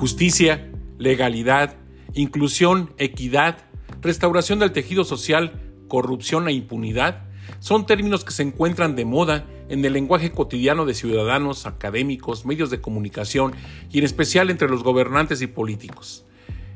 Justicia, 0.00 0.72
legalidad, 0.96 1.76
inclusión, 2.14 2.94
equidad, 2.96 3.58
restauración 4.00 4.58
del 4.58 4.72
tejido 4.72 5.04
social, 5.04 5.60
corrupción 5.88 6.48
e 6.48 6.52
impunidad 6.52 7.24
son 7.58 7.84
términos 7.84 8.24
que 8.24 8.32
se 8.32 8.42
encuentran 8.42 8.96
de 8.96 9.04
moda 9.04 9.46
en 9.68 9.84
el 9.84 9.92
lenguaje 9.92 10.32
cotidiano 10.32 10.86
de 10.86 10.94
ciudadanos, 10.94 11.66
académicos, 11.66 12.46
medios 12.46 12.70
de 12.70 12.80
comunicación 12.80 13.52
y 13.90 13.98
en 13.98 14.04
especial 14.04 14.48
entre 14.48 14.70
los 14.70 14.82
gobernantes 14.82 15.42
y 15.42 15.48
políticos. 15.48 16.24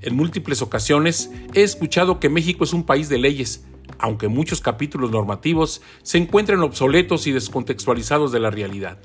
En 0.00 0.16
múltiples 0.16 0.62
ocasiones 0.62 1.30
he 1.52 1.62
escuchado 1.62 2.20
que 2.20 2.30
México 2.30 2.64
es 2.64 2.72
un 2.72 2.84
país 2.84 3.10
de 3.10 3.18
leyes, 3.18 3.66
aunque 3.98 4.28
muchos 4.28 4.62
capítulos 4.62 5.10
normativos 5.10 5.82
se 6.02 6.16
encuentran 6.16 6.62
obsoletos 6.62 7.26
y 7.26 7.32
descontextualizados 7.32 8.32
de 8.32 8.40
la 8.40 8.48
realidad. 8.48 8.98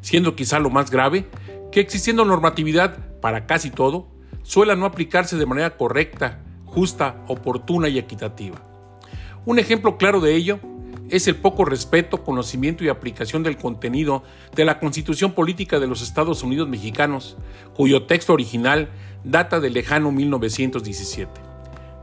Siendo 0.00 0.34
quizá 0.34 0.60
lo 0.60 0.70
más 0.70 0.90
grave 0.90 1.26
que 1.70 1.80
existiendo 1.80 2.24
normatividad 2.24 3.13
para 3.24 3.46
casi 3.46 3.70
todo, 3.70 4.06
suele 4.42 4.76
no 4.76 4.84
aplicarse 4.84 5.38
de 5.38 5.46
manera 5.46 5.78
correcta, 5.78 6.40
justa, 6.66 7.24
oportuna 7.26 7.88
y 7.88 7.96
equitativa. 7.96 8.60
Un 9.46 9.58
ejemplo 9.58 9.96
claro 9.96 10.20
de 10.20 10.34
ello 10.34 10.60
es 11.08 11.26
el 11.26 11.36
poco 11.36 11.64
respeto, 11.64 12.22
conocimiento 12.22 12.84
y 12.84 12.90
aplicación 12.90 13.42
del 13.42 13.56
contenido 13.56 14.24
de 14.54 14.66
la 14.66 14.78
Constitución 14.78 15.32
Política 15.32 15.80
de 15.80 15.86
los 15.86 16.02
Estados 16.02 16.42
Unidos 16.42 16.68
Mexicanos, 16.68 17.38
cuyo 17.74 18.02
texto 18.02 18.34
original 18.34 18.90
data 19.24 19.58
del 19.58 19.72
lejano 19.72 20.12
1917. 20.12 21.30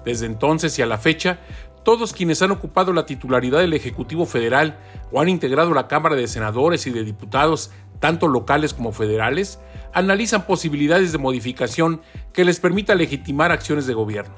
Desde 0.03 0.25
entonces 0.25 0.79
y 0.79 0.81
a 0.81 0.87
la 0.87 0.97
fecha, 0.97 1.37
todos 1.83 2.13
quienes 2.13 2.41
han 2.41 2.49
ocupado 2.49 2.93
la 2.93 3.05
titularidad 3.05 3.59
del 3.59 3.73
Ejecutivo 3.73 4.25
Federal 4.25 4.79
o 5.11 5.21
han 5.21 5.29
integrado 5.29 5.71
la 5.75 5.87
Cámara 5.87 6.15
de 6.15 6.27
Senadores 6.27 6.87
y 6.87 6.89
de 6.89 7.03
Diputados, 7.03 7.69
tanto 7.99 8.27
locales 8.27 8.73
como 8.73 8.91
federales, 8.91 9.59
analizan 9.93 10.45
posibilidades 10.45 11.11
de 11.11 11.17
modificación 11.17 12.01
que 12.33 12.45
les 12.45 12.59
permita 12.59 12.95
legitimar 12.95 13.51
acciones 13.51 13.87
de 13.87 13.93
gobierno. 13.93 14.35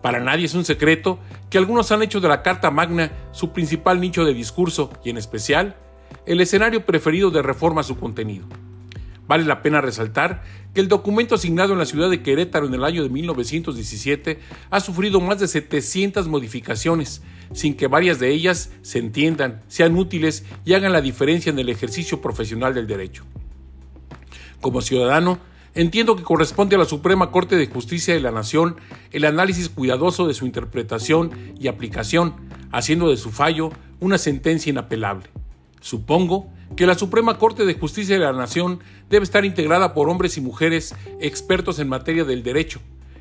Para 0.00 0.20
nadie 0.20 0.46
es 0.46 0.54
un 0.54 0.64
secreto 0.64 1.18
que 1.48 1.58
algunos 1.58 1.92
han 1.92 2.02
hecho 2.02 2.20
de 2.20 2.28
la 2.28 2.42
Carta 2.42 2.70
Magna 2.70 3.12
su 3.30 3.52
principal 3.52 4.00
nicho 4.00 4.24
de 4.24 4.34
discurso 4.34 4.90
y 5.04 5.10
en 5.10 5.16
especial 5.16 5.76
el 6.26 6.40
escenario 6.40 6.84
preferido 6.84 7.30
de 7.30 7.42
reforma 7.42 7.82
a 7.82 7.84
su 7.84 7.96
contenido. 7.96 8.46
Vale 9.28 9.44
la 9.44 9.62
pena 9.62 9.80
resaltar 9.80 10.42
que 10.74 10.80
el 10.80 10.88
documento 10.88 11.36
asignado 11.36 11.72
en 11.72 11.78
la 11.78 11.86
ciudad 11.86 12.10
de 12.10 12.22
Querétaro 12.22 12.66
en 12.66 12.74
el 12.74 12.84
año 12.84 13.02
de 13.02 13.08
1917 13.08 14.40
ha 14.70 14.80
sufrido 14.80 15.20
más 15.20 15.38
de 15.38 15.46
700 15.46 16.26
modificaciones, 16.26 17.22
sin 17.52 17.74
que 17.74 17.86
varias 17.86 18.18
de 18.18 18.30
ellas 18.30 18.72
se 18.82 18.98
entiendan, 18.98 19.62
sean 19.68 19.96
útiles 19.96 20.44
y 20.64 20.74
hagan 20.74 20.92
la 20.92 21.00
diferencia 21.00 21.50
en 21.50 21.58
el 21.58 21.68
ejercicio 21.68 22.20
profesional 22.20 22.74
del 22.74 22.86
derecho. 22.86 23.24
Como 24.62 24.80
ciudadano, 24.80 25.38
Entiendo 25.74 26.16
que 26.16 26.22
corresponde 26.22 26.76
a 26.76 26.78
la 26.78 26.84
Suprema 26.84 27.30
Corte 27.30 27.56
de 27.56 27.66
Justicia 27.66 28.12
de 28.12 28.20
la 28.20 28.30
Nación 28.30 28.76
el 29.10 29.24
análisis 29.24 29.70
cuidadoso 29.70 30.26
de 30.26 30.34
su 30.34 30.44
interpretación 30.44 31.30
y 31.58 31.68
aplicación, 31.68 32.34
haciendo 32.72 33.08
de 33.08 33.16
su 33.16 33.30
fallo 33.30 33.70
una 33.98 34.18
sentencia 34.18 34.68
inapelable. 34.68 35.30
Supongo 35.80 36.50
que 36.76 36.86
la 36.86 36.94
Suprema 36.94 37.38
Corte 37.38 37.64
de 37.64 37.72
Justicia 37.72 38.16
de 38.16 38.24
la 38.24 38.34
Nación 38.34 38.80
debe 39.08 39.24
estar 39.24 39.46
integrada 39.46 39.94
por 39.94 40.10
hombres 40.10 40.36
y 40.36 40.42
mujeres 40.42 40.94
expertos 41.20 41.78
en 41.78 41.88
materia 41.88 42.24
del 42.24 42.42
derecho, 42.42 42.80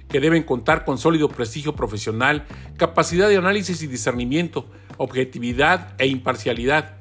que 0.10 0.20
deben 0.20 0.44
contar 0.44 0.84
con 0.84 0.98
sólido 0.98 1.30
prestigio 1.30 1.74
profesional, 1.74 2.46
capacidad 2.76 3.30
de 3.30 3.38
análisis 3.38 3.82
y 3.82 3.88
discernimiento, 3.88 4.66
objetividad 4.98 5.94
e 6.00 6.08
imparcialidad. 6.08 6.98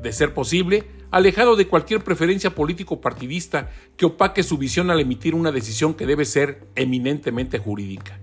De 0.00 0.12
ser 0.12 0.34
posible, 0.34 0.86
alejado 1.10 1.56
de 1.56 1.66
cualquier 1.66 2.04
preferencia 2.04 2.54
político-partidista 2.54 3.70
que 3.96 4.06
opaque 4.06 4.42
su 4.42 4.58
visión 4.58 4.90
al 4.90 5.00
emitir 5.00 5.34
una 5.34 5.52
decisión 5.52 5.94
que 5.94 6.06
debe 6.06 6.24
ser 6.24 6.66
eminentemente 6.74 7.58
jurídica. 7.58 8.18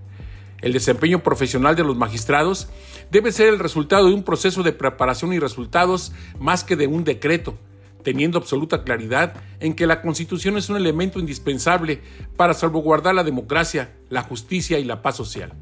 El 0.62 0.72
desempeño 0.72 1.22
profesional 1.22 1.76
de 1.76 1.84
los 1.84 1.96
magistrados 1.96 2.68
debe 3.10 3.32
ser 3.32 3.48
el 3.48 3.58
resultado 3.58 4.08
de 4.08 4.14
un 4.14 4.22
proceso 4.22 4.62
de 4.62 4.72
preparación 4.72 5.32
y 5.32 5.38
resultados 5.38 6.12
más 6.38 6.64
que 6.64 6.76
de 6.76 6.86
un 6.86 7.04
decreto, 7.04 7.58
teniendo 8.02 8.38
absoluta 8.38 8.82
claridad 8.82 9.34
en 9.60 9.74
que 9.74 9.86
la 9.86 10.00
Constitución 10.00 10.56
es 10.56 10.70
un 10.70 10.76
elemento 10.76 11.18
indispensable 11.18 12.00
para 12.36 12.54
salvaguardar 12.54 13.14
la 13.14 13.24
democracia, 13.24 13.92
la 14.08 14.22
justicia 14.22 14.78
y 14.78 14.84
la 14.84 15.02
paz 15.02 15.16
social. 15.16 15.52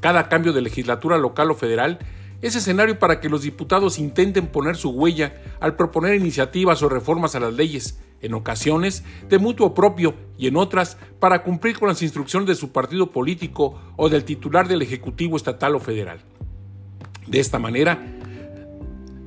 Cada 0.00 0.28
cambio 0.28 0.52
de 0.52 0.62
legislatura 0.62 1.16
local 1.16 1.50
o 1.50 1.54
federal 1.54 1.98
es 2.42 2.56
escenario 2.56 2.98
para 2.98 3.20
que 3.20 3.28
los 3.28 3.42
diputados 3.42 3.98
intenten 3.98 4.48
poner 4.48 4.76
su 4.76 4.90
huella 4.90 5.40
al 5.60 5.76
proponer 5.76 6.16
iniciativas 6.16 6.82
o 6.82 6.88
reformas 6.88 7.34
a 7.36 7.40
las 7.40 7.54
leyes, 7.54 8.00
en 8.20 8.34
ocasiones 8.34 9.04
de 9.28 9.38
mutuo 9.38 9.74
propio 9.74 10.14
y 10.36 10.48
en 10.48 10.56
otras 10.56 10.96
para 11.20 11.42
cumplir 11.44 11.78
con 11.78 11.88
las 11.88 12.02
instrucciones 12.02 12.48
de 12.48 12.54
su 12.56 12.72
partido 12.72 13.12
político 13.12 13.80
o 13.96 14.08
del 14.08 14.24
titular 14.24 14.68
del 14.68 14.82
Ejecutivo 14.82 15.36
estatal 15.36 15.74
o 15.76 15.80
federal. 15.80 16.20
De 17.26 17.38
esta 17.38 17.60
manera, 17.60 18.04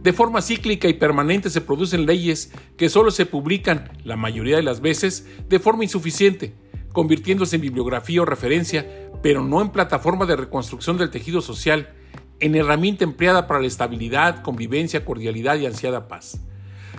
de 0.03 0.13
forma 0.13 0.41
cíclica 0.41 0.87
y 0.87 0.93
permanente 0.93 1.49
se 1.49 1.61
producen 1.61 2.05
leyes 2.05 2.51
que 2.77 2.89
solo 2.89 3.11
se 3.11 3.25
publican, 3.25 3.89
la 4.03 4.17
mayoría 4.17 4.57
de 4.57 4.63
las 4.63 4.81
veces, 4.81 5.25
de 5.49 5.59
forma 5.59 5.83
insuficiente, 5.83 6.53
convirtiéndose 6.91 7.55
en 7.55 7.63
bibliografía 7.63 8.21
o 8.21 8.25
referencia, 8.25 8.85
pero 9.23 9.43
no 9.43 9.61
en 9.61 9.69
plataforma 9.69 10.25
de 10.25 10.35
reconstrucción 10.35 10.97
del 10.97 11.09
tejido 11.09 11.41
social, 11.41 11.94
en 12.39 12.55
herramienta 12.55 13.03
empleada 13.03 13.47
para 13.47 13.61
la 13.61 13.67
estabilidad, 13.67 14.41
convivencia, 14.41 15.05
cordialidad 15.05 15.57
y 15.57 15.65
ansiada 15.65 16.07
paz. 16.07 16.39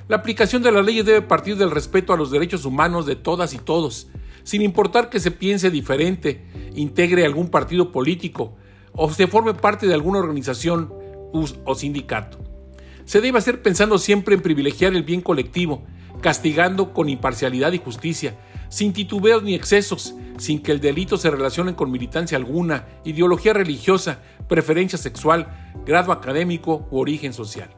La 0.09 0.17
aplicación 0.17 0.63
de 0.63 0.73
las 0.73 0.85
leyes 0.85 1.05
debe 1.05 1.23
partir 1.23 1.57
del 1.57 1.71
respeto 1.71 2.13
a 2.13 2.17
los 2.17 2.31
derechos 2.31 2.65
humanos 2.65 3.07
de 3.07 3.17
todas 3.17 3.55
y 3.55 3.59
todos, 3.59 4.09
sin 4.45 4.63
importar 4.63 5.11
que 5.11 5.21
se 5.21 5.33
piense 5.33 5.71
diferente, 5.71 6.45
integre 6.75 7.25
algún 7.25 7.49
partido 7.49 7.91
político 7.91 8.57
o 8.93 9.11
se 9.11 9.27
forme 9.27 9.55
parte 9.55 9.87
de 9.87 9.95
alguna 9.95 10.21
organización 10.21 10.93
o 11.33 11.75
sindicato. 11.75 12.39
Se 13.05 13.21
debe 13.21 13.39
hacer 13.39 13.63
pensando 13.63 13.99
siempre 13.99 14.35
en 14.35 14.43
privilegiar 14.43 14.95
el 14.95 15.03
bien 15.03 15.21
colectivo, 15.21 15.85
castigando 16.21 16.93
con 16.93 17.09
imparcialidad 17.09 17.73
y 17.73 17.79
justicia, 17.79 18.37
sin 18.69 18.93
titubeos 18.93 19.43
ni 19.43 19.55
excesos, 19.55 20.15
sin 20.39 20.63
que 20.63 20.73
el 20.73 20.81
delito 20.81 21.17
se 21.17 21.31
relacione 21.31 21.75
con 21.75 21.91
militancia 21.91 22.37
alguna, 22.37 22.87
ideología 23.05 23.53
religiosa, 23.53 24.21
preferencia 24.49 24.99
sexual, 24.99 25.73
grado 25.87 26.13
académico 26.13 26.87
u 26.91 26.99
origen 26.99 27.33
social. 27.33 27.71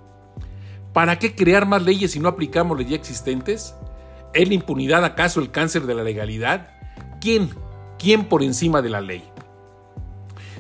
¿Para 0.93 1.19
qué 1.19 1.34
crear 1.34 1.66
más 1.66 1.82
leyes 1.82 2.12
si 2.12 2.21
no 2.21 2.28
aplicamos 2.28 2.78
las 2.78 2.88
ya 2.88 2.97
existentes? 2.97 3.75
¿Es 4.34 4.49
la 4.49 4.54
impunidad 4.54 5.04
acaso 5.04 5.41
el 5.41 5.50
cáncer 5.50 5.82
de 5.82 5.94
la 5.94 6.03
legalidad? 6.03 6.71
¿Quién? 7.20 7.50
¿Quién 7.99 8.25
por 8.25 8.43
encima 8.43 8.82
de 8.82 8.91
la 8.91 9.00
ley? 9.00 9.25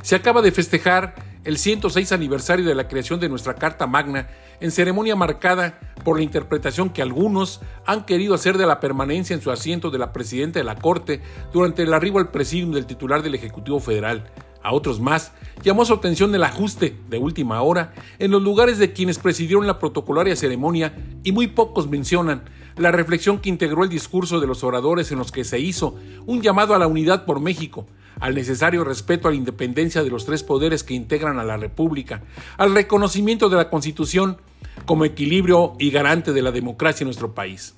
Se 0.02 0.14
acaba 0.14 0.42
de 0.42 0.52
festejar 0.52 1.14
el 1.44 1.58
106 1.58 2.12
aniversario 2.12 2.66
de 2.66 2.74
la 2.74 2.88
creación 2.88 3.20
de 3.20 3.28
nuestra 3.28 3.54
Carta 3.54 3.86
Magna, 3.86 4.28
en 4.60 4.70
ceremonia 4.70 5.16
marcada 5.16 5.78
por 6.08 6.16
la 6.16 6.24
interpretación 6.24 6.88
que 6.88 7.02
algunos 7.02 7.60
han 7.84 8.06
querido 8.06 8.32
hacer 8.32 8.56
de 8.56 8.66
la 8.66 8.80
permanencia 8.80 9.34
en 9.34 9.42
su 9.42 9.50
asiento 9.50 9.90
de 9.90 9.98
la 9.98 10.10
presidenta 10.10 10.58
de 10.58 10.64
la 10.64 10.76
Corte 10.76 11.20
durante 11.52 11.82
el 11.82 11.92
arribo 11.92 12.18
al 12.18 12.30
presidium 12.30 12.72
del 12.72 12.86
titular 12.86 13.22
del 13.22 13.34
Ejecutivo 13.34 13.78
Federal. 13.78 14.24
A 14.62 14.72
otros 14.72 15.00
más 15.00 15.32
llamó 15.62 15.84
su 15.84 15.92
atención 15.92 16.34
el 16.34 16.44
ajuste 16.44 16.96
de 17.10 17.18
última 17.18 17.60
hora 17.60 17.92
en 18.18 18.30
los 18.30 18.42
lugares 18.42 18.78
de 18.78 18.94
quienes 18.94 19.18
presidieron 19.18 19.66
la 19.66 19.78
protocolaria 19.78 20.34
ceremonia 20.34 20.94
y 21.24 21.32
muy 21.32 21.46
pocos 21.46 21.86
mencionan 21.90 22.44
la 22.78 22.90
reflexión 22.90 23.38
que 23.38 23.50
integró 23.50 23.84
el 23.84 23.90
discurso 23.90 24.40
de 24.40 24.46
los 24.46 24.64
oradores 24.64 25.12
en 25.12 25.18
los 25.18 25.30
que 25.30 25.44
se 25.44 25.60
hizo 25.60 25.94
un 26.24 26.40
llamado 26.40 26.74
a 26.74 26.78
la 26.78 26.86
unidad 26.86 27.26
por 27.26 27.38
México, 27.38 27.86
al 28.20 28.34
necesario 28.34 28.84
respeto 28.84 29.28
a 29.28 29.30
la 29.30 29.36
independencia 29.36 30.02
de 30.02 30.10
los 30.10 30.26
tres 30.26 30.42
poderes 30.42 30.82
que 30.82 30.94
integran 30.94 31.38
a 31.38 31.44
la 31.44 31.56
República, 31.56 32.22
al 32.56 32.74
reconocimiento 32.74 33.48
de 33.48 33.56
la 33.56 33.70
Constitución 33.70 34.38
como 34.86 35.04
equilibrio 35.04 35.74
y 35.78 35.90
garante 35.90 36.32
de 36.32 36.42
la 36.42 36.52
democracia 36.52 37.04
en 37.04 37.08
nuestro 37.08 37.34
país. 37.34 37.74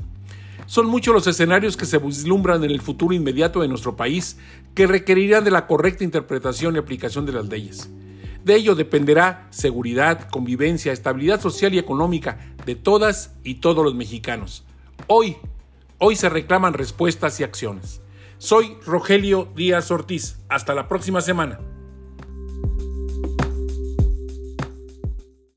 Son 0.66 0.86
muchos 0.86 1.12
los 1.12 1.26
escenarios 1.26 1.76
que 1.76 1.86
se 1.86 1.98
vislumbran 1.98 2.62
en 2.62 2.70
el 2.70 2.80
futuro 2.80 3.12
inmediato 3.12 3.60
de 3.60 3.68
nuestro 3.68 3.96
país 3.96 4.38
que 4.74 4.86
requerirán 4.86 5.42
de 5.42 5.50
la 5.50 5.66
correcta 5.66 6.04
interpretación 6.04 6.76
y 6.76 6.78
aplicación 6.78 7.26
de 7.26 7.32
las 7.32 7.48
leyes. 7.48 7.90
De 8.44 8.54
ello 8.54 8.74
dependerá 8.74 9.48
seguridad, 9.50 10.28
convivencia, 10.30 10.92
estabilidad 10.92 11.40
social 11.40 11.74
y 11.74 11.78
económica 11.78 12.38
de 12.64 12.74
todas 12.74 13.34
y 13.42 13.56
todos 13.56 13.84
los 13.84 13.94
mexicanos. 13.94 14.64
Hoy, 15.08 15.36
hoy 15.98 16.16
se 16.16 16.28
reclaman 16.28 16.72
respuestas 16.72 17.40
y 17.40 17.44
acciones. 17.44 18.00
Soy 18.40 18.78
Rogelio 18.86 19.52
Díaz 19.54 19.90
Ortiz. 19.90 20.38
Hasta 20.48 20.74
la 20.74 20.88
próxima 20.88 21.20
semana. 21.20 21.60